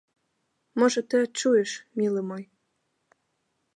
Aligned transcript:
Можа, 0.83 1.03
ты 1.13 1.21
адчуеш, 1.27 1.71
мілы 2.01 2.19
мой. 2.31 2.43